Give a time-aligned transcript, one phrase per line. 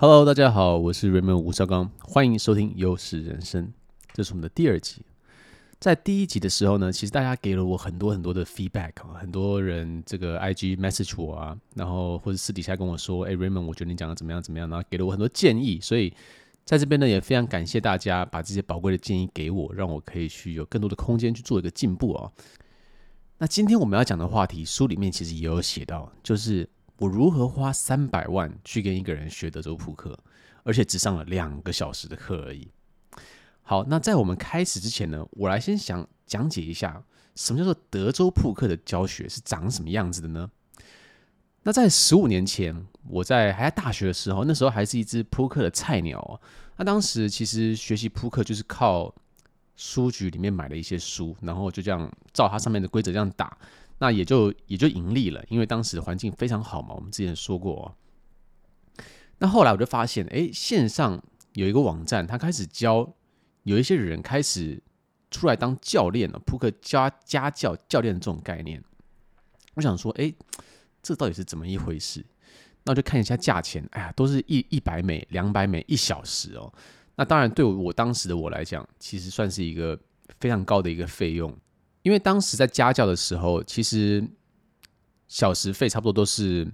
[0.00, 3.72] Hello，大家好，我是 Raymond 吴绍刚，欢迎收听优势人生，
[4.12, 5.02] 这是我们的第二集。
[5.80, 16.14] 在第一集的时候呢，其实大家给了我很多很多的 feedback，很多人这个 IG message 我啊，然后或者私底下跟我说，哎，Raymond，我觉得你讲的怎么样怎么样，然后给了我很多建议，所以
[16.64, 22.32] 在这边呢也非常感谢大家把这些宝贵的建议给我，让我可以去有更多的空间去做一个进步哦。
[23.38, 26.68] 那今天我们要讲的话题，书里面其实也有写到，就是。
[26.98, 30.18] 我如何花三百万去跟一个人学德州扑克，
[30.62, 32.68] 而且只上了两个小时的课而已。
[33.62, 37.02] 好，那在我们开始之前呢，我来先想讲解一下
[37.36, 40.50] 什么叫做德州扑克的教学是长什么样子的呢？
[41.62, 46.40] 那在十五年前，我在还在大学的时候，那时候还是一只扑克的菜鸟。
[46.76, 49.14] 那当时其实学习扑克就是靠
[49.76, 53.56] 书局里面买了一些书，然后就这样照它上面的规则这样打。
[53.98, 56.94] 那也就也就盈利了，因为当时环境非常好嘛。
[56.94, 59.02] 我们之前说过哦。
[59.38, 61.22] 那后来我就发现，哎，线上
[61.54, 63.14] 有一个网站，他开始教
[63.64, 64.82] 有一些人开始
[65.30, 68.82] 出来当教练了，扑克家家教教练这种概念。
[69.74, 70.32] 我想说，哎，
[71.02, 72.24] 这到底是怎么一回事？
[72.84, 76.72] 那我就看一下价钱，哎呀，都是一一百美、两百美一小时哦。
[77.16, 79.98] 那当然，对我当时的我来讲，其实算是一个
[80.40, 81.52] 非常高的一个费用。
[82.08, 84.26] 因为当时在家教的时候，其实
[85.26, 86.66] 小时费差不多都是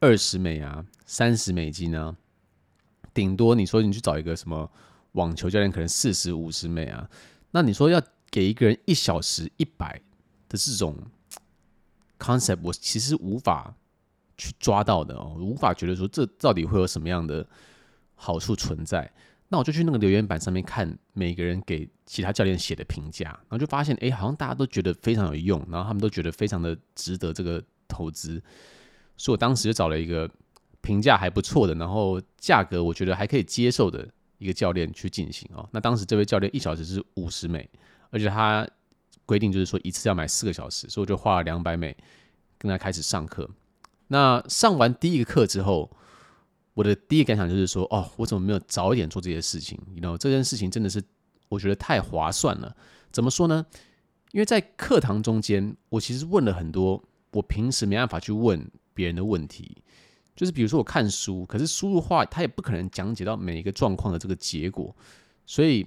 [0.00, 2.16] 二十美啊、三十美金啊，
[3.14, 4.68] 顶多你说你去找一个什么
[5.12, 7.08] 网球教练，可能四十五十美啊。
[7.52, 8.02] 那你说要
[8.32, 9.96] 给一个人一小时一百
[10.48, 10.96] 的这种
[12.18, 13.72] concept，我其实无法
[14.36, 17.46] 去抓到的哦，无法觉得说这到底会有什么样的
[18.16, 19.08] 好处存在。
[19.52, 28.40] 那我就去那个留言板上面看每个人给其他教练写的评价，然后就发现，哎，好像大家都觉得非常有用，然后他们都觉得非常的值得这个投资，
[29.16, 30.30] 所以我当时就找了一个
[30.80, 35.68] 评价还不错的，然后价格我觉得还可以接受的一个教练去进行哦。
[35.72, 37.68] 那当时这位教练一小时是五十美，
[38.10, 38.64] 而且他
[39.26, 41.96] 规定就是说一次要买四个小时，所以我就花了两百美
[42.56, 43.50] 跟他开始上课。
[44.06, 45.90] 那上完第一个课之后，
[46.80, 49.78] 我的第一感想就是说，哦，我怎么没有早一点做这些事情？
[49.90, 51.02] 你知道，这件事情真的是
[51.50, 52.74] 我觉得太划算了。
[53.12, 53.66] 怎么说呢？
[54.32, 59.76] 因为在课堂中间，我其实问了很多我平时没办法去问别人的问题。
[60.34, 64.96] 就是比如说我看书，可是书的话，他也不可能讲解到每一个状况的这个结果。
[65.44, 65.86] 所以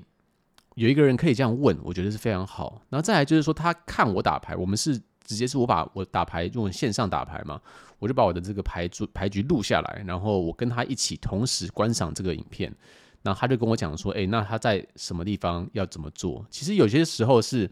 [0.76, 2.84] 有一个人可以这样问，我觉得是非常好。
[2.90, 5.02] 然后再来就是说，他看我打牌，我们是。
[5.24, 7.62] 直接是我把我打牌用线上打牌嘛，
[8.00, 12.74] 我就把我的这个牌局牌局录下来，然后我跟他一起同时观赏这个影片，
[13.22, 16.46] 然后他就跟我讲说，诶，那他在什么地方要怎么做？
[16.50, 17.70] 其实有些时候是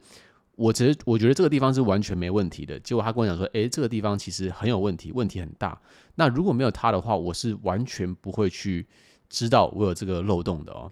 [0.56, 5.80] 我其实我觉得这个地方是完全没问题的，结果他跟我讲说，诶，这个地方其实很有问题，问题很大。
[6.16, 8.86] 那如果没有他的话，我是完全不会去
[9.30, 10.92] 知道我有这个漏洞的哦。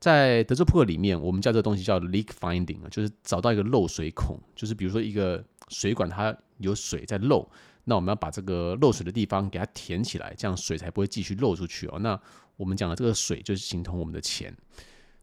[0.00, 5.44] 在德州扑克里面，我们叫这个东西叫 leak finding 啊，就是找到一个漏水孔，就是比如说一个。
[5.70, 7.46] 水管它有水在漏，
[7.84, 11.98] 那我们要把这个漏水的地方给它填起来，这样水才不会继续漏出去哦。
[11.98, 12.18] 那
[12.56, 14.56] 我们讲的这个水就是形同我们的钱，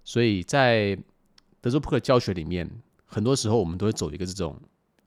[0.03, 0.95] 所以在
[1.61, 2.69] 德州扑克教学里面，
[3.05, 4.55] 很多时候我们都会走一个这种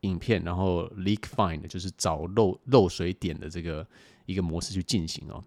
[0.00, 3.86] 影片，然后 leak find 就是找漏漏水点的这个
[4.26, 5.44] 一个模式去进行哦。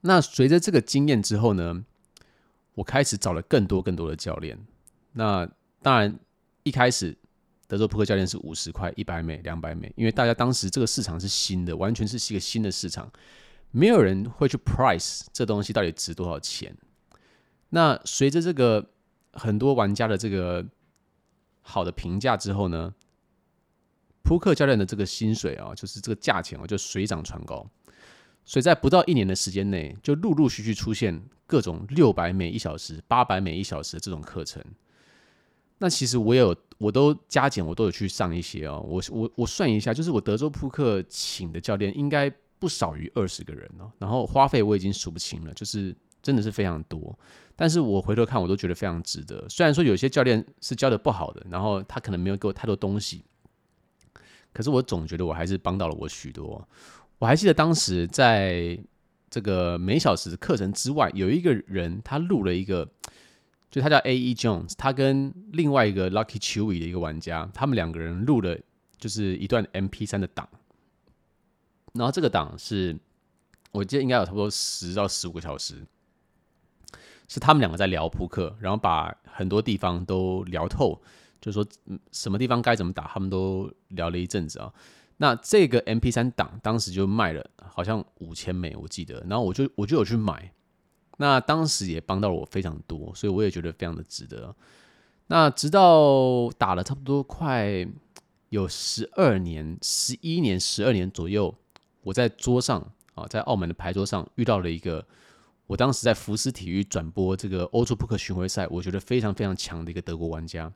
[0.00, 1.84] 那随着这个经验之后呢，
[2.78, 4.56] 我开始找了更多更多的教练。
[5.12, 5.48] 那
[5.82, 6.18] 当然
[6.62, 7.16] 一开始。
[7.70, 13.12] 德州扑克教练是五十块、一百美、两百美，因为大家当时这个市场是新的，完全是一个新的市场，
[13.72, 16.74] 没有人会去 price 这东西到底值多少钱。
[17.68, 18.88] 那随着这个
[19.34, 20.64] 很多玩家的这个
[21.60, 22.94] 好的评价之后呢，
[24.22, 27.68] 扑克教练的这个薪水啊，就是这个价钱啊，就水涨船高。
[28.48, 34.64] 所以在不到一年的时间内，就陆陆续续出现各种六百美一小时、八百美一小时的这种课程。
[35.76, 38.82] 那其实我也有，我都加减，我都有去上一些哦。
[38.88, 43.92] 我我我算一下，就是我德州扑克请的教练应该不少于二十个人哦。
[43.98, 47.16] 然后花费我已经数不清了，就是真的是非常多。
[47.54, 49.46] 但是我回头看，我都觉得非常值得。
[49.50, 53.22] 虽然说有些教练是教的不好的，然后他可能没有给我太多东西，
[54.54, 56.66] 可是我总觉得我还是帮到了我许多。
[57.18, 58.78] 我还记得当时在
[59.30, 62.88] 这个每小时课程之外，有一个人他录了一个。
[63.70, 64.16] 就他叫 A.
[64.16, 64.34] E.
[64.34, 68.58] Jones，他跟另外一个 Lucky Chewy 的一个玩家，他们两个人录了
[68.96, 70.48] 就是一段 MP3 的档，
[71.92, 72.98] 然后这个档是
[73.70, 75.86] 我记得应该有差不多十到十五个小时，
[77.28, 80.98] 是他们两个在聊扑克，然后把很多地方都聊透，
[81.38, 81.68] 就是说
[82.10, 84.72] 什么地方该怎么打，他们都聊了一阵子啊。
[85.18, 90.50] 那这个 MP3 档当时就卖了好像五千美，我记得，然后我就我就有去买。
[91.18, 94.54] 那当时也帮到了我非常多，所以我也觉得非常的值得。
[95.26, 97.86] 那直到打了差不多快
[98.50, 101.52] 有十二年、十一年、十二年左右，
[102.02, 102.80] 我在桌上
[103.14, 105.04] 啊，在澳门的牌桌上遇到了一个，
[105.66, 110.72] 我当时在福斯体育转播这个欧洲扑克巡回赛，我觉得非常非常强的一个德国玩家，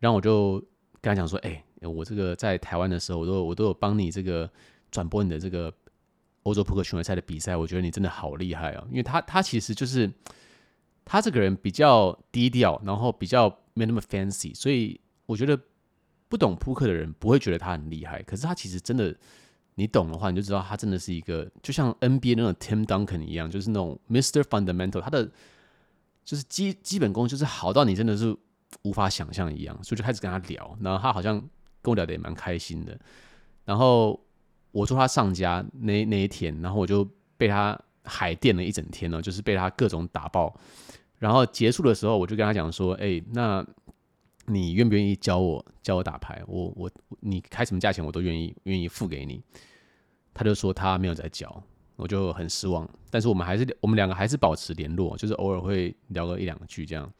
[0.00, 0.58] 然后我就
[1.02, 4.50] 跟他讲说：“哎，我这个在台湾的时候，我都我都有帮你这个
[4.90, 5.72] 转播你的这个
[6.44, 8.84] 欧洲扑克巡回赛的比赛，我觉得你真的好厉害啊！
[8.90, 10.10] 因为他他其实就是。”
[11.06, 15.60] 他这个人比较低调，然后比较没那么 fancy，所以我觉得
[16.30, 18.22] 不懂扑克的人不会觉得他很厉害。
[18.22, 19.14] 可是他其实真的，
[19.74, 24.40] 你懂的话，你就知道他真的是一个就像 NBA 那种 Tim Duncan 一样，就是那种 Mr.
[24.44, 25.30] Fundamental，他的
[26.24, 28.34] 就是基基本功就是好到你真的是
[28.80, 29.78] 无法想象一样。
[29.84, 31.46] 所以就开始跟他聊，然后他好像
[31.84, 32.98] 跟我聊得也蛮开心的。
[33.66, 34.18] 然后
[34.72, 40.58] 我说他上家那那一天，然后我就被他海电了一整天呢，就是被他各种打爆。
[41.18, 43.64] 然后结束的时候，我就跟他讲说：“哎，那
[44.46, 46.42] 你愿不愿意教我教我打牌？
[46.46, 46.90] 我我
[47.20, 49.42] 你开什么价钱我都愿意愿意付给你。”
[50.34, 51.62] 他就说他没有在教，
[51.96, 52.88] 我就很失望。
[53.08, 57.10] 但是我们还是我们两个还是保持联络，就是偶尔会聊个一两句这样。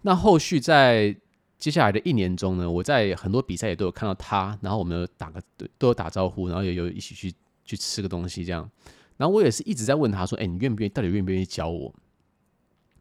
[0.00, 1.14] 那后续在
[1.62, 5.40] 接下来的一年中呢，我在很多比赛也都有看到他，然后我们有打个
[5.78, 7.32] 都有打招呼，然后也有一起去
[7.64, 8.68] 去吃个东西这样。
[9.16, 10.88] 然后我也是一直在问他说：“哎，你愿不愿意？
[10.88, 11.94] 到底愿不愿意教我？”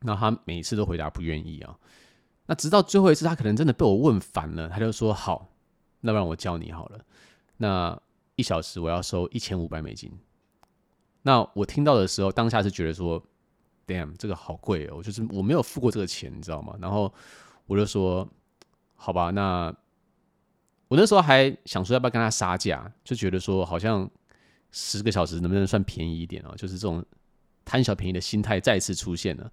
[0.02, 1.76] 那他每一次都回答不愿意啊。
[2.46, 5.50] 那直到最后一次，他可能真的被我问烦了，他就说：“好，
[6.02, 7.04] 那不然我教你好了。
[7.58, 8.00] 那
[8.36, 10.12] 一小时我要收一千五百美金。”
[11.24, 13.20] 那我听到的时候，当下是觉得说
[13.88, 15.02] ：“Damn，这个好贵哦！
[15.02, 17.12] 就是我没有付过这个钱，你知道吗？”然后
[17.66, 18.30] 我就说
[19.04, 19.76] ：“好吧，那
[20.88, 24.08] 我那时候还想说要不要跟他杀价，就觉得说好像
[24.70, 26.54] 十个小时能不能算便宜一点哦？
[26.56, 27.04] 就是这种
[27.66, 29.52] 贪小便宜的心态再次出现了。”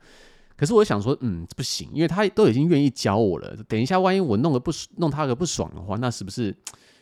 [0.55, 3.57] 可是我想说，嗯，不行，因为他都已经愿意教我了。
[3.67, 6.55] 等一下，万一我弄个不弄他个不爽的话，那是不是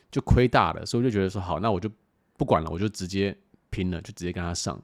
[0.09, 0.85] 就亏大了？
[0.85, 1.91] 所以我就觉得说，好，那我就
[2.37, 3.37] 不管了，我就直接
[3.71, 4.81] 拼了，就直接跟他上，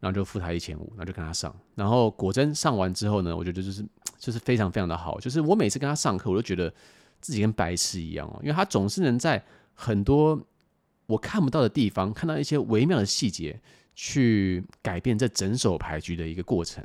[0.00, 1.54] 然后就付他一千五，然后就跟他上。
[1.74, 3.84] 然后果真上完之后呢，我觉得就是
[4.24, 5.20] 就是非常非常的好。
[5.20, 6.72] 就是我每次跟他上课，我都觉得
[7.20, 9.44] 自己跟白痴一样哦，因为他总是能在
[9.74, 10.40] 很多
[11.04, 13.60] 我看不到的地方，看到一些微妙的细节，
[13.94, 16.82] 去改变这整手牌局的一个过程。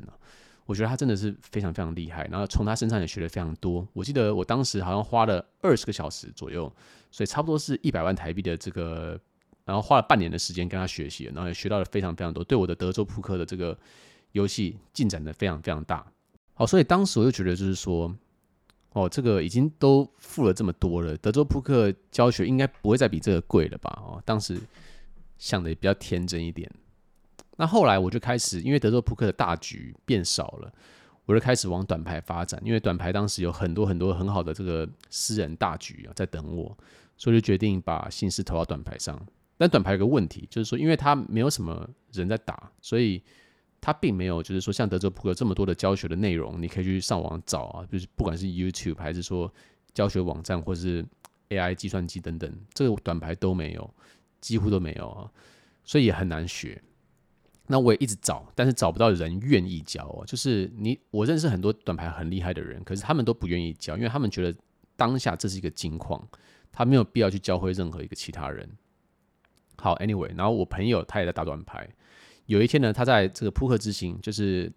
[0.66, 3.88] 我觉得他真的是非常非常厉害，然后从他身上也学了非常多。
[3.94, 6.70] 我记得我当时好像花了二十个小时左右，
[7.10, 9.18] 所以差不多是一百万台币的这个，
[9.64, 13.76] 然后花了半年的时间跟他学习，然后也学到了非常非常多，对我的德州扑克的这个
[14.32, 16.06] 游戏进展的非常非常大。
[16.60, 18.14] 哦，所以当时我就觉得就是说，
[18.92, 23.90] 哦，这个已经都付了这么多了，德州扑克教学应该不会再比这个贵了吧？
[24.02, 24.60] 哦，当时
[25.38, 26.70] 想的也比较天真一点。
[27.56, 30.70] 那后来我就开始，因为德州扑克的大局变少了，
[31.24, 32.60] 我就开始往短牌发展。
[32.62, 36.76] 因为短牌当时有很多很多很好的这个私人大局啊在等我，
[37.16, 39.18] 所以就决定把心思投到短牌上。
[39.56, 43.22] 但短牌有个问题，就是说，因为它没有什么人在打，所以
[43.80, 49.52] 它并没有就是说像德州扑克这么多的教学的内容，你可以去上网找啊，就是不管是 YouTube 还是说
[49.94, 51.04] 教学网站或者是
[51.48, 53.94] AI 计算机等等，这个短牌都没有，
[54.40, 55.30] 几乎都没有啊，
[55.82, 56.80] 所以也很难学。
[57.66, 60.24] 那我也一直找，但是找不到人愿意教哦。
[60.26, 64.58] 就是你，我认识很多短牌很厉害的人，可是他们都不愿意教，因为他们觉得
[64.96, 66.20] 当下这是一个金矿，
[66.72, 68.68] 他没有必要去教会任何一个其他人。
[69.76, 71.88] 好，Anyway，然后我朋友他也在打短牌。
[72.50, 74.72] 有一天呢，他在这个扑克之星，就是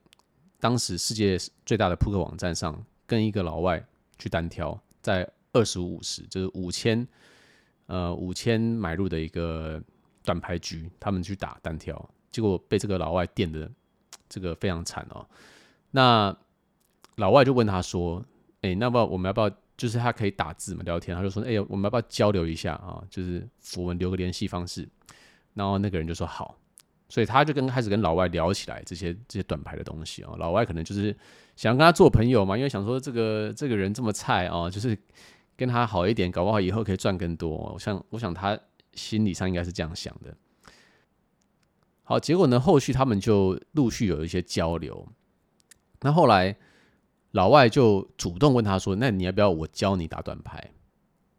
[0.59, 3.83] 当时世界最大的扑克网站上，跟一个老外
[4.19, 7.07] 去单挑，在二十五十，就是五千，
[7.87, 9.81] 呃，五千买入的一个
[10.23, 12.07] 短牌局，他们去打单挑。
[12.29, 13.67] 结果被这个老外电的
[14.29, 15.27] 这个非常惨哦。
[15.89, 16.35] 那
[17.15, 18.23] 老外就问他说
[18.61, 19.49] ：“哎，那么我们要不要？
[19.75, 23.03] 就是他可以打字嘛，聊天。”他就说：“哎，我们要不要交流一下啊？
[23.09, 24.87] 就是我们留个联系方式。”
[25.55, 26.55] 然后那个人就说：“好。”
[27.09, 30.35] 所以他就跟开始跟老外聊起来这些这些短牌的东西哦。
[30.39, 31.15] 老外可能就是
[31.55, 34.97] 想跟他做朋友嘛，因为想说这个这个人这么菜哦，就是
[35.55, 37.49] 跟他好一点，搞不好以后可以赚更多。
[37.49, 38.57] 我想，我想他
[38.93, 40.35] 心理上应该是这样想的。
[42.03, 45.07] 好，结果呢，后续他们就陆续有一些交流。
[46.01, 46.55] 那后来
[47.31, 50.71] 老外就主动问他说：“那你要不要我教你打短牌？”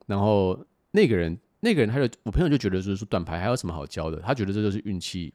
[0.07, 0.59] 然后
[0.93, 4.19] 那个人，那个人他就我朋友就觉得就是说短牌还有什么好教的？
[4.21, 5.35] 他觉得这就是运气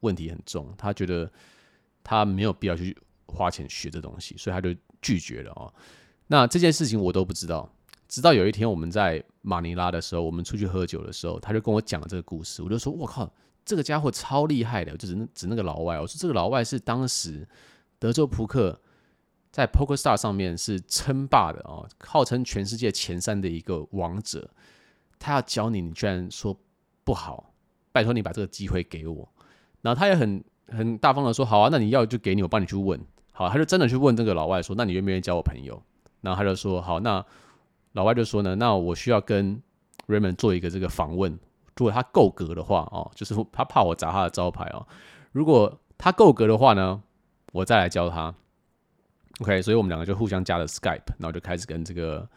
[0.00, 1.30] 问题很重，他觉得
[2.02, 5.72] 他没有必要去花钱学这东西，所以他就拒绝了哦。
[6.26, 7.72] 那这件事情我都不知道，
[8.08, 13.32] 直到有一天我们在马尼拉的时候，我们出去喝酒的时候，他就跟我讲了这个故事，我就说：“我靠！”
[13.64, 16.00] 这个家伙超厉害的，就是指那个老外。
[16.00, 17.46] 我说这个老外是当时
[17.98, 18.80] 德州扑克
[19.52, 24.50] 在 Poker Star 上面是称霸的哦，号称全世界前三的一个王者。
[25.18, 26.58] 他要教你，你居然说
[27.04, 27.52] 不好，
[27.92, 29.30] 拜托你把这个机会给我。
[29.82, 33.00] 然后他也很很大方的说，好啊，那你要就给你，我帮你去问。
[33.32, 35.82] 好，他就真的去问这个老外说，那你愿不愿意交我朋友？
[36.20, 37.24] 然后他就说，好，那
[37.92, 39.60] 老外就说呢，那我需要跟
[40.06, 41.32] Raymond 做一个这个访问，
[41.76, 44.86] 如果他够格的话哦，就是他怕我砸他的招牌哦。
[45.32, 47.02] 如果他够格的话呢，
[47.52, 48.34] 我再来教他。
[49.40, 52.28] OK，所以我们两个就互相加了 Skype，然后就开始跟这个。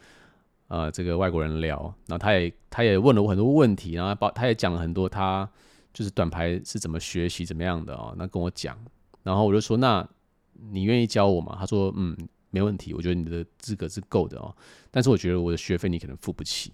[0.69, 5.47] 呃，这个外国人聊，然后他也他也问了我很多问题，然后包他也讲了很多他
[5.93, 8.77] 就是短牌是怎么学习怎么样的哦，那跟我讲，
[9.21, 10.07] 然后我就说，那
[10.53, 11.55] 你愿意教我吗？
[11.59, 12.17] 他说，嗯，
[12.49, 14.55] 没问题，我觉得你的资格是够的哦，
[14.89, 16.73] 但是我觉得我的学费你可能付不起。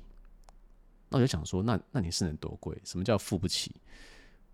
[1.10, 2.76] 那我就想说，那那你是能多贵？
[2.84, 3.76] 什么叫付不起？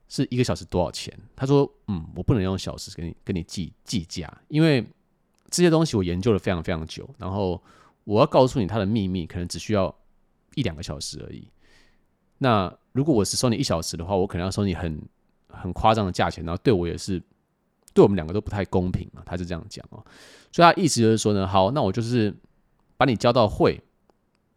[0.07, 1.17] 是一个小时多少钱？
[1.35, 4.85] 他说，嗯，我不能用小时跟你跟你计计价，因为
[5.49, 7.61] 这些东西我研究了非常非常久，然后。
[8.05, 9.91] 我要告诉你他的秘密，可能只需要
[10.53, 11.47] 一两个小时而已。
[12.37, 15.01] 那如果我只收你一小时的话，我可能要收你很
[15.49, 17.21] 很夸张的价钱，然后对我也是，
[17.93, 19.19] 对我们两个都不太公平啊。
[19.25, 20.01] 他是这样讲哦，
[20.49, 22.33] 所以他意思就是说呢，好，那我就是
[22.95, 23.81] 把你教到会，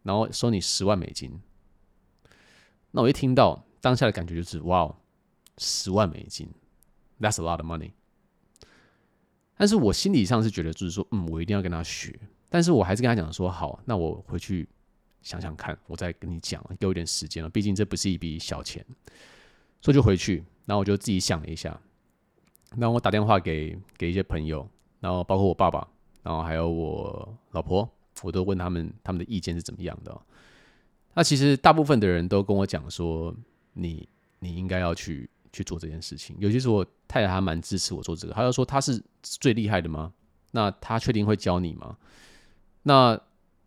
[0.03, 1.37] 然后收你十万美金。
[2.91, 4.95] 那我一听到当下的感觉就是，哇，
[5.57, 6.47] 十万美金
[7.19, 7.91] ，That's a lot of money。
[9.57, 12.17] 但是我心理上是觉得，就是说，嗯，我一定要跟他学。
[12.47, 14.65] 但是我还是跟他讲说，好，那我回去
[15.21, 18.85] 想想看，我再跟你讲，给我一点时间了，毕竟这不是一笔小钱，
[19.81, 21.79] 所以就回去，然后我就自己想了一下，
[22.77, 24.67] 然后我打电话给给一些朋友，
[24.99, 25.87] 然后包括我爸爸，
[26.23, 27.89] 然后还有我老婆，
[28.21, 30.21] 我都问他们他们的意见是怎么样的。
[31.13, 33.35] 那其实大部分的人都跟我讲说，
[33.73, 34.07] 你
[34.39, 40.13] 你应该要去去做这件事情，尤其是我太太，还蛮支持我做这个，她就说他是最厉害的吗？
[40.51, 41.97] 那他确定会教你吗？
[42.83, 43.19] 那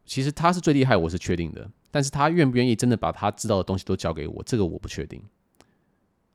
[0.05, 1.71] 其实他是最厉害，我是确定的。
[1.91, 5.23] 但是他愿不愿意真的把他知道的东西都交给我，这个我不确定。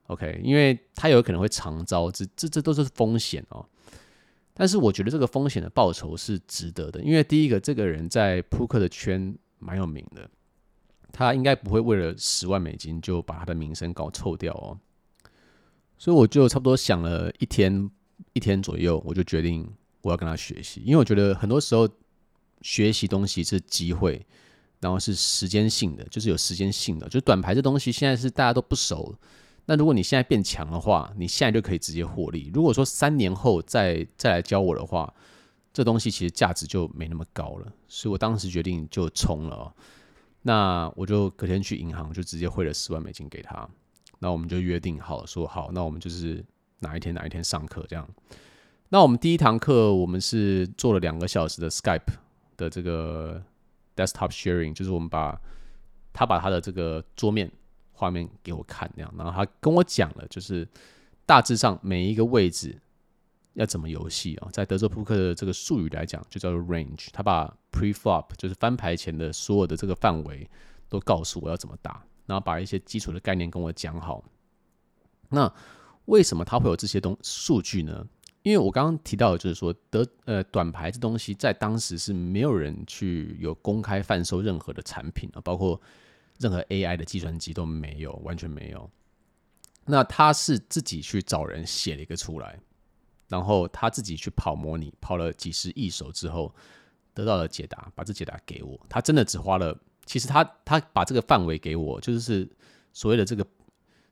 [0.06, 3.66] OK，因为他有可能会长招，这这这都是风险哦。
[4.54, 10.30] 但是我觉得这个风险的报酬是值得的，因为第一个，这个人在扑克的圈蛮有名的，
[11.12, 14.78] 他应该不会为了十万美金就把他的名声搞臭掉哦。
[15.98, 17.90] 所以我就差不多想了一天
[18.34, 19.68] 一天左右，我就决定
[20.04, 21.90] 我要跟他学习，因为我觉得很多时候。
[22.62, 24.26] 学习东西是机会，
[24.80, 27.08] 然后是时间性的，就是有时间性的。
[27.10, 29.16] 就短牌这东西，现在是大家都不熟。
[29.66, 32.50] 那如果你现在变强的话，你现在就可以直接获利。
[32.54, 35.14] 如果说三年后再再来教我的话，
[35.74, 37.72] 这东西其实价值就没那么高了。
[37.88, 39.74] 所以我当时决定就冲了。
[40.42, 43.68] 那我就隔天去银行，就直接汇了十万美金给他。
[44.20, 46.44] 那我们就约定好说好，那我们就是
[46.80, 48.08] 哪一天哪一天上课这样。
[48.90, 52.14] 那我们第一堂课，我们是做了两个小时的 Skype。
[52.58, 53.42] 的这个
[53.96, 55.40] desktop sharing，就是我们把
[56.12, 57.50] 他把他的这个桌面
[57.92, 60.68] 画面给我看那样，然后他跟我讲了，就是
[61.26, 62.78] 大致上每一个位置
[63.54, 67.08] 要怎么游戏啊，在德州扑克的这个术语来讲，就叫做 range。
[67.14, 70.50] 他把 pre-flop 就是翻牌前的所有的这个范围
[70.90, 74.24] 都告诉我要怎么打，然后把一些基础的概念跟我讲好。
[75.30, 75.52] 那
[76.06, 78.08] 为什么他会有这些东数据呢？
[78.48, 85.82] 因为我刚刚提到的就是说，得呃短牌这东西在当时是没有人去有公开贩售任何的产品啊，包括
[86.40, 88.90] 任何 AI 的计算机都没有，完全没有。
[89.84, 92.58] 那他是自己去找人写了一个出来，
[93.28, 96.56] 然后他自己去跑模拟，跑了几十亿手之后
[97.14, 98.80] 得到了解答，把这解答给我。
[98.88, 102.50] 他真的只花了，其实他他把这个范围给我，就是
[102.94, 103.46] 所谓的这个。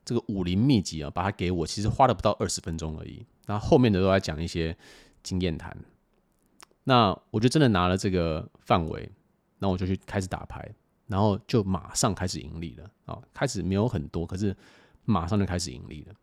[0.06, 3.26] 这个武林秘籍啊，把它给我，其实花了不到二十分钟而已。
[3.46, 4.78] 然后后面的都在讲一些
[5.24, 5.76] 经验谈。
[6.84, 9.12] 那我就真的拿了这个范围，
[9.58, 10.64] 那我就去开始打牌，
[11.08, 13.20] 然后就马上开始盈利了啊！
[13.34, 14.56] 开始没有很多，可是
[15.04, 16.14] 马上就开始盈利了。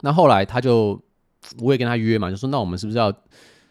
[0.00, 1.02] 那后来他就，
[1.58, 3.10] 我也跟他约嘛，就说那我们是不是要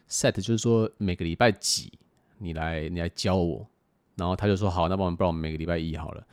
[0.09, 1.93] set，就是说每个礼拜几
[2.39, 3.67] 你来你来教我？
[4.15, 6.25] 然后他就说好，那我们不然我们每个礼拜一好了。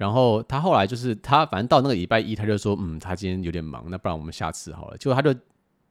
[0.00, 4.96] 然后他后来就是他，反正到那个礼拜一，他就说，嗯，他今天有点忙，那不然我们下次好了。
[4.96, 5.38] 结果他就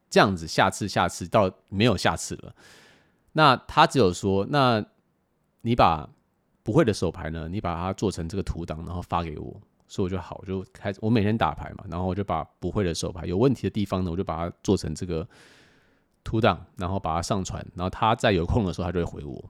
[0.10, 2.52] 这样子，下次下次到没有下次了。
[3.34, 4.84] 那他只有说，那
[5.62, 6.10] 你把
[6.64, 15.28] 不会的手牌呢，你把它做成这个图档，然后发给我，所以我就好，就开始我每天打牌嘛，然后我就把不会的手牌有问题的地方呢，我就把它做成这个
[16.24, 19.46] 图档，然后把它上传，然后他在有空的时候，他就会回我。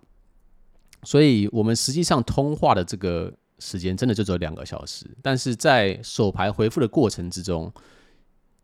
[1.04, 3.34] 所以我们实际上通话的这个。
[3.60, 7.72] 时间真的就只有两个小时，但是在手牌回复的过程之中，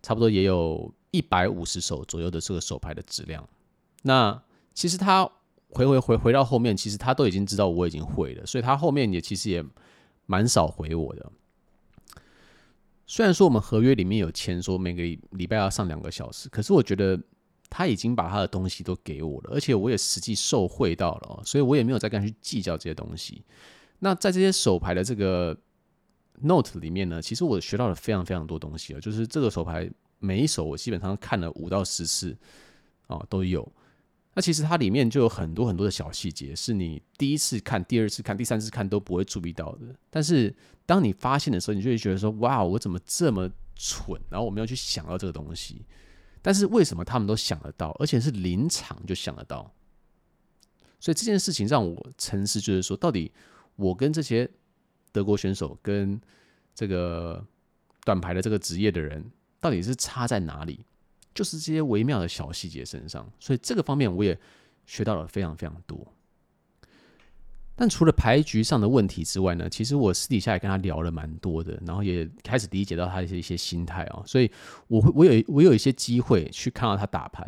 [0.02, 3.48] 差不多也有一百五十手左右的这个手牌的质量。
[4.04, 4.42] 那
[4.74, 5.30] 其实他
[5.70, 9.64] 回回回回到后面，其实他都已经知道我已经会了，所以他后面也其实也
[10.26, 11.32] 蛮少回我的。
[13.08, 17.20] 虽然说我们合约里面有签说每个礼拜要上两个小时，可是我觉得
[17.70, 23.44] 他已经把他的东西都给我了，而且我也实际受惠到了，所以我也没有再跟他去计较这些东西。
[24.00, 25.58] 那在这些手牌的这个
[26.42, 32.36] note 里面呢，其实我学到了非常非常多东西啊，就是这个手牌每一手我基本上看了五到十次
[33.08, 33.68] 啊都有。
[34.38, 39.96] 那其实它里面就有很多很多的小细节，是你第一次看、第二次看、第三次看都不会注意到的。
[40.10, 40.54] 但是
[40.86, 45.86] 当你发现的时候，你就会觉得说：“哇，我怎么这么蠢？”然后我没有去想到这个东西。
[46.42, 49.74] 但是为什么他们都想得到，而且是临场就想得到？
[51.00, 53.32] 所以这件事情让我沉思，就是说，到底
[53.76, 54.50] 我跟这些
[55.12, 56.20] 德国选手、跟
[56.74, 57.46] 这个
[58.04, 59.24] 短牌的这个职业的人，
[59.60, 60.86] 到底是差在哪里？
[61.34, 64.40] 就是这些微妙的小细节身上，所以这个方面我也
[64.86, 66.08] 学到了非常非常多。
[67.76, 74.24] 但除了牌局上的问题之外呢，其实我私底下也跟他聊了蛮多的，然后也开始理解到他的一些心态啊。
[74.26, 74.50] 所以
[74.88, 77.46] 我会我有我有一些机会去看到他打牌，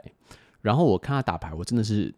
[0.62, 2.14] 然后我看他打牌，我真的是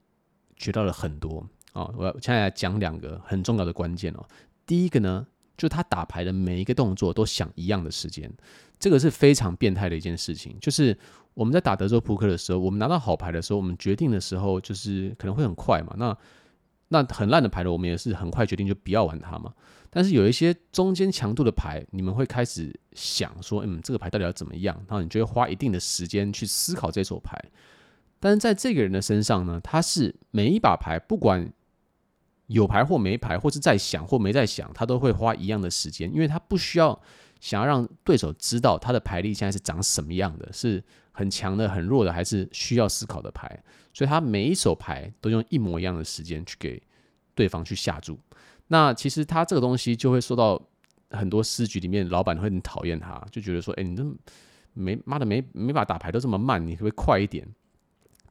[0.58, 1.92] 学到了很多啊。
[1.98, 4.26] 我要现在来讲两个很重要的关键哦。
[4.66, 5.26] 第一个呢，
[5.58, 8.32] 就他打牌的每一个动作都想一样的时间，
[8.80, 10.98] 这个是非常变态的一件事情，就是。
[11.36, 15.96] 我们在打德州扑克的时候，我们拿到好牌的时候，我们决定的时候就是可能会很快嘛。
[15.98, 16.18] 那
[16.90, 19.54] 那很烂的牌的，我们也是很快决定就不要玩它嘛。
[19.90, 24.76] 但是有一些中间强度的牌，你们会开始想说，嗯，这个牌到底要怎么样？
[24.88, 27.42] 然后你就会花一定的时间去思考这手牌。
[28.20, 31.50] 但是在这个人的身上呢，他是每一把牌，不管
[32.50, 37.01] 有牌或没牌，或是在想或没在想，他都会花一样的时间，因为他不需要
[37.39, 40.84] 想要让对手知道他的牌力现在是长什么样的，是。
[41.12, 43.62] 很强的、很弱的，还是需要思考的牌，
[43.94, 46.81] 所以他每一手牌都用一模一样的时间去给
[47.35, 48.18] 对方去下注。
[48.68, 50.62] 那其实他这个东西就会受到
[51.09, 54.05] 很多私局里面老板会很讨厌他，就觉得说：“哎，你这
[54.72, 57.46] 没妈的没没把打牌都这么慢，你可不可以快一点？”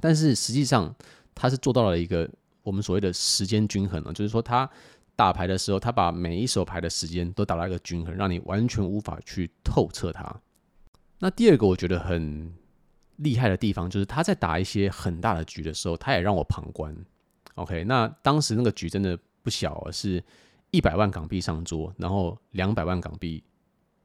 [0.01, 0.95] 但是实际上
[1.35, 2.27] 他是做到了一个
[2.63, 4.69] 我们所谓的时间均衡了，就是说他
[5.17, 10.41] 打牌的时候，他把每一手牌的时间都打到一个均衡，让你完全无法去透彻它。
[11.19, 12.53] 那第二个我觉得很。
[13.19, 16.97] 厉害的地方就是他在打一些很大的局的时候，他也让我旁观。
[17.57, 20.23] OK，那当时那个局真的不小，是
[20.71, 23.43] 一百万港币上桌，然后两百万港币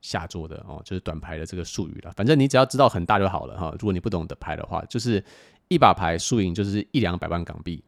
[0.01, 2.11] 下桌的哦，就是短牌的这个术语了。
[2.13, 3.69] 反正你只要知道很大就好了哈。
[3.73, 5.23] 如果你不懂的牌的话，就是
[5.67, 7.83] 一把牌输赢就是一两百万港币，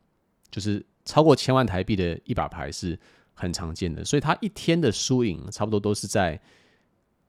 [0.56, 2.98] 就是超过千万台币的一把牌是
[3.34, 4.06] 很常见的。
[4.06, 6.40] 所以他一天的输赢差不多都是在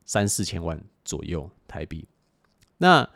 [0.04, 2.06] 三四千万左右台币。
[2.78, 3.08] 那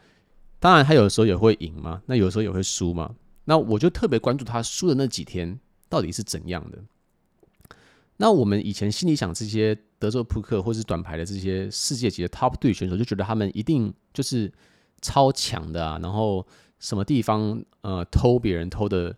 [0.59, 3.15] 当然，他有时候也会赢嘛，那有时候也会输嘛。
[3.45, 6.79] 那我就特别关注他输的那几天到底是怎样的。
[8.17, 14.53] 那我们以前心里想，这些德州扑克或是短牌的这些世界级的 top 队选手，就觉得他们一定就是
[15.01, 15.99] 超强的啊。
[16.03, 16.47] 然后
[16.81, 19.17] 什么地方呃偷别人偷的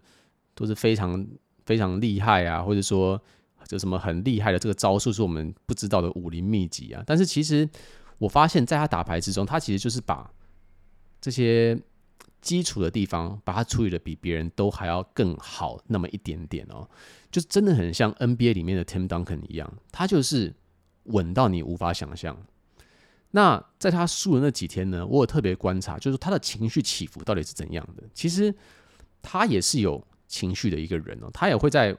[0.54, 1.26] 都是非常
[1.64, 3.20] 非常厉害啊，或者说
[3.66, 7.02] 就什么很厉害的这个招数是我们不知道的武林秘籍啊。
[7.06, 7.68] 但是其实
[8.18, 10.30] 我发现，在他打牌之中，他其实就是把
[11.20, 11.80] 这些
[12.40, 16.88] 基础的地方，把它处理的比别人都还要更好那么一点点哦，
[17.30, 20.52] 就真的很像 NBA 里面的 Tim Duncan 一样，他就是
[21.04, 22.36] 稳到你无法想象。
[23.30, 28.02] 那在他输的那几天呢，我有特别观察，就是他的情绪起伏到底是怎样的。
[28.12, 28.54] 其实
[29.22, 31.94] 他也是有情绪的一个人哦，他也会在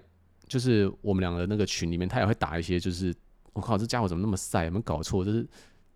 [0.48, 3.14] 就是我们两个那个群里面，他也会打一些，就是
[3.54, 5.24] 我靠，这家伙怎么那么晒，有没有搞错？
[5.24, 5.48] 就是。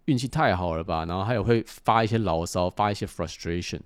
[0.07, 3.81] 运气太好了吧，然后他也会发一些牢骚，发一些 frustration，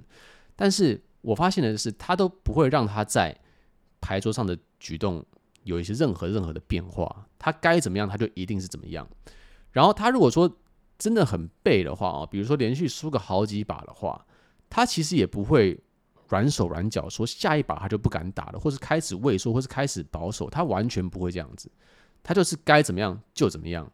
[0.56, 3.36] 但是我发现的是，他都不会让他在
[4.00, 5.26] 牌桌上的举动
[5.64, 9.10] 有一些任何任何的变化，他该怎么样他就一定是怎么样。
[9.72, 10.60] 然后他如果说
[11.00, 14.24] 真的很背的话啊，比如说连续输个好几把的话，
[14.70, 15.80] 他其实也不会
[16.32, 21.70] 软手软脚，说下一把他就不敢打了，或是开始畏缩，或是开始保守，他完全不会这样子，
[22.24, 23.92] 他就是该怎么样就怎么样，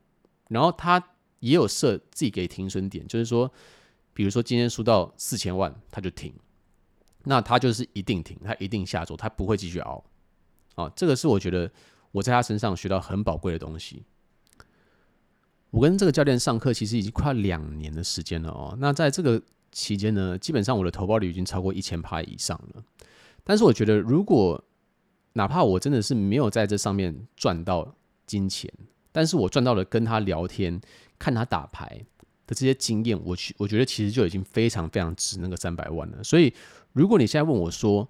[0.48, 1.04] 然后他。
[1.40, 3.50] 也有设自己给停损点，就是说，
[4.12, 6.34] 比如说今天输到四千万，他就停，
[7.26, 10.04] 那他就是一定停，他一定下周，他不会继续熬。
[10.74, 11.72] 啊，这个是我觉得
[12.12, 14.04] 我在他身上学到很宝贵的东西。
[15.70, 18.76] 我跟这个教练上课其实已经快两年的时间了哦。
[18.80, 19.40] 那在这个
[19.78, 22.84] 期间呢，基本上我的投报率已经超过一千趴以上了。
[23.44, 24.64] 但是我觉得，如果
[25.34, 28.72] 哪怕我真的是没有在这上面赚到金钱，
[29.12, 30.82] 但是我赚到了跟他聊天。
[31.20, 32.06] 看他打牌，
[32.46, 36.24] 的这些经验，我去我觉得其实就已经非常非常值那个三百万了。
[36.24, 36.54] 所以，
[36.94, 38.08] 如果你现在问我说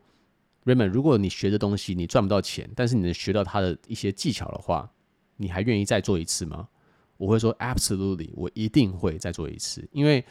[0.66, 4.92] ，Raymond，如果你学的东西你赚不到钱，但是你能学到他的一些技巧的话，
[5.38, 6.68] 你还愿意再做一次吗？
[7.16, 10.26] 我会说，Absolutely，我一定会再做一次，因为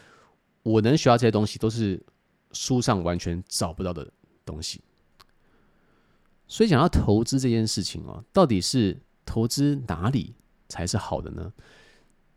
[0.67, 2.05] 我能学到这些东西都是
[2.51, 4.11] 书上完全找不到的
[4.45, 4.81] 东西。
[6.49, 10.35] 所以讲到投资这件事情哦，到底是投资哪里
[10.69, 11.53] 才是好的呢？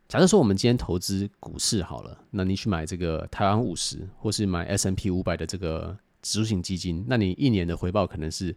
[0.08, 8.56] 假设说我们今天投资股市好了，那你去买这个台湾五十，或是买 S N P 五百的这个指数型基金，那你一年的回报可能是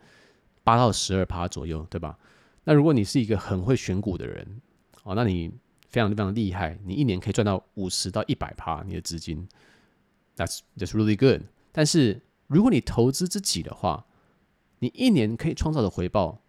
[0.62, 2.18] 八到十二趴左右，对吧？
[2.64, 4.60] 那如果你是一个很会选股的人
[5.04, 5.50] 哦，那你
[5.92, 9.46] 非常非常厉害，你一年可以赚到五十到一百趴你的资金
[10.34, 11.42] ，That's that's really good。
[11.70, 14.06] 但是如果你投资自己的话，
[14.78, 16.40] 你一年可以创造的回报，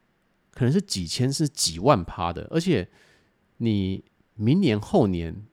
[0.51, 2.87] 可能是几千是几万趴的，而且
[3.57, 5.45] 你明年后年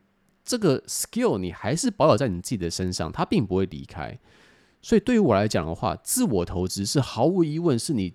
[0.45, 4.17] 这个 skill 你还是保有在你自己的身上，它并不会离开。
[4.81, 8.15] 所以对于我来讲的话，自我投资是毫无疑问是你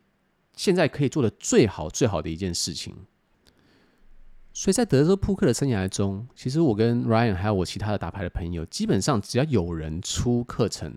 [0.56, 2.96] 现在可以做的最好最好的一件事情。
[4.56, 10.92] 所以在德州扑克的生涯中，其实我跟 Ryan 还有我其他的打牌的朋友，基本上只要有人出课程，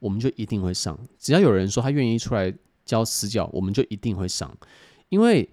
[0.00, 2.52] 我们就一定会上；只要有人说他愿意出来。
[2.84, 4.52] 教私教，我们就一定会上，
[5.08, 5.48] 因为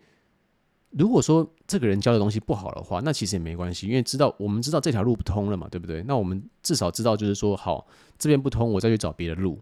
[0.89, 6.01] 如果说这个人教的东西不好的话，那其实也没关系，因为知道我们知道这条路不通了嘛，对不对？
[6.07, 7.85] 那我们至少知道就是说，好，
[8.17, 9.61] 这边不通，我再去找别的路。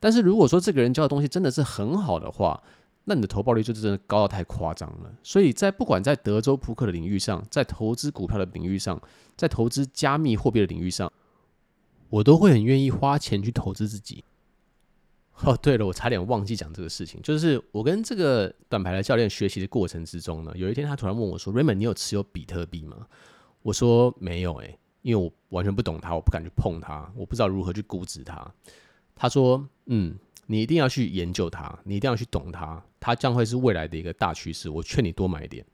[0.00, 2.60] 但是如果说这个人教的东西真的是很好的话，
[3.04, 5.14] 那你的投报率就真的高到太夸张了。
[5.22, 9.00] 所以在不管在德州扑克的领域上，在投资股票的领域上，
[9.36, 11.12] 在投资加密货币的领域上，
[12.08, 14.24] 我都会很愿意花钱去投资自己。
[15.42, 23.06] 哦，对了，我差点忘记讲这个事情，就是我跟这个短牌的教练学习的过程之中呢，有一天他突然问我说：“Raymond，你有持有比特币吗？”
[23.62, 28.48] 我说：“没有，诶，因为我完全不懂它，我不敢去碰它，我不知道如何去估值它。”
[29.16, 34.68] 他说：“嗯，你一定要去研究它，你一定要去懂它，它将会是未来的一个大趋势。
[34.68, 35.64] 我劝你多买一点。”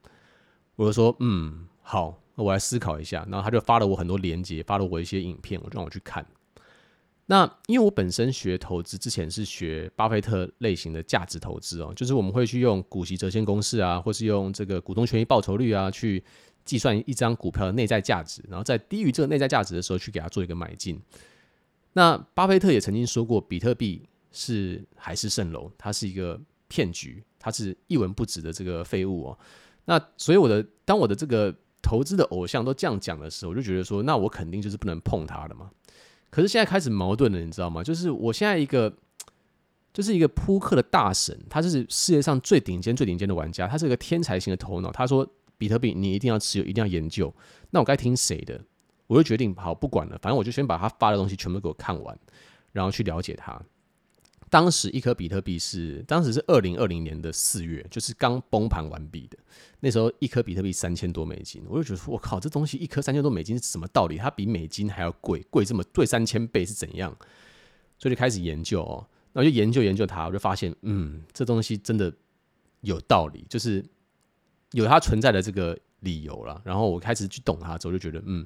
[0.76, 6.24] 我就说：“嗯，好，那我来思考一下。”然后他就发了我很多链接，发了我一些影片，我就让我去看。
[7.26, 16.24] 那因为我本身学投资之前是学巴菲特类型的价值投资哦，就是我们会去用股息折现公式啊，或是用这个股东权益报酬率啊，去
[16.64, 21.00] 计算一张股票的内在价值，然后在低于这个内在价值的时候去给它做一个买进。
[21.92, 29.38] 那巴菲特也曾经说过，比特币是海市蜃楼，它是一个骗局，它是一文不值的这个废物哦。
[29.84, 35.70] 那所以我的当我的这个投资的偶像都这样讲的时候，我就觉得说，那我肯定就是不能碰它的嘛。
[36.30, 37.82] 可是现在开始矛盾了，你知道吗？
[37.82, 38.94] 就是我现在一个，
[39.92, 44.92] 就是一个扑克的大神，他是世界上最顶尖、最顶尖的玩家，他是一个天才型的头脑。
[44.92, 47.34] 他说：“比特币你一定要持有，一定要研究。”
[47.70, 48.60] 那我该听谁的？
[49.08, 52.16] 我就决定好不管了，反正我就先把他发的东西全部给我看完，
[52.70, 53.60] 然后去了解他。
[54.50, 59.38] 当时一颗比特币是，当时是二零二零年的四月，就是刚崩盘完毕的。
[59.78, 64.16] 那时候一颗比特币三千多美金，我就觉得，我靠，这东西一颗三千多美金是什么道理？
[64.16, 67.16] 它比美金还要贵，贵这么贵三千倍是怎样？
[67.96, 72.12] 所以就开始研究哦，那我就研究研究它，我就发现，嗯，这东西真的
[72.80, 73.84] 有道理，就是
[74.72, 76.60] 有它存在的这个理由了。
[76.64, 78.44] 然后我开始去懂它之后，就觉得，嗯，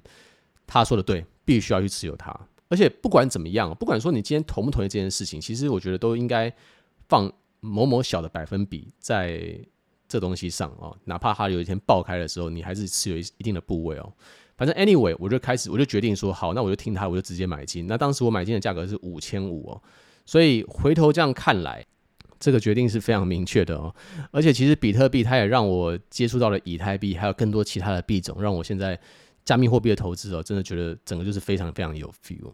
[0.67, 2.38] 他说的对，必须要去持有它。
[2.68, 6.53] 而且不管怎么样，不管说你今天同不同意这件事情，其实我觉得都应该
[7.09, 9.59] 放某某小的百分比在
[10.09, 10.96] 这东西上哦。
[11.05, 14.12] 哪怕它有一天爆开的时候，你还是持有一一定的部位哦。
[14.57, 17.87] 反正 anyway，我就开始我就决定说好，那我就听他，我就直接买进。
[17.87, 19.83] 那当时我买进的价格是五千五哦，
[20.24, 21.85] 所以回头这样看来，
[22.38, 23.92] 这个决定是非常明确的哦。
[24.31, 28.98] 而且其实比特币它也让我接触到了以太币，还有更多其他的币种，让我现在
[29.45, 32.53] 加密货币的投资哦，真的觉得整个就是非常非常有 feel。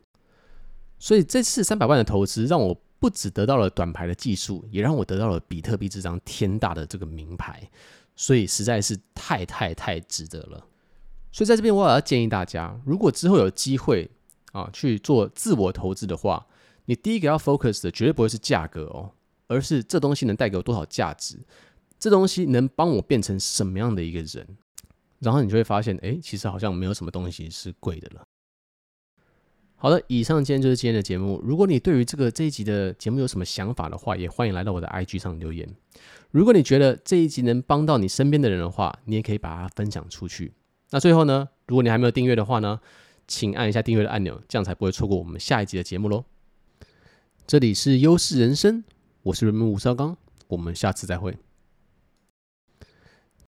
[0.98, 7.70] 所以这次三百万的投资，让我不只得到了短牌的技术，也让我得到了比特币这张天大的这个名牌，
[8.14, 10.66] 所以实在是太太太值得了。
[11.32, 14.10] 所以在这边我也要建议大家，如果之后有机会
[14.52, 16.44] 啊去做自我投资的话，
[16.84, 19.12] 你第一个要 focus 的绝对不会是价格哦，
[19.46, 21.38] 而是这东西能带给我多少价值，
[21.98, 24.58] 这东西能帮我变成什么样的一个人，
[25.20, 28.24] 然后你就会发现，哎，其实好像没有什么东西是贵的了。
[29.76, 31.40] 好的，以上今天就是今天的节目。
[31.42, 35.66] 如果你对于这个这一集的节目有什么想法的话，也欢迎来到我的 IG 上留言。
[36.30, 40.52] 如果你觉得这一集能帮到你身边的人的话，你也可以把它分享出去。
[40.90, 42.78] 那最后呢，如果你还没有订阅的话呢，
[43.26, 46.24] 请按一下订阅的按钮，这样才不会错过我们下一集的节目喽。
[47.46, 48.84] 这里是优势人生，
[49.22, 50.16] 我是人民吴绍刚，
[50.48, 51.36] 我们下次再会。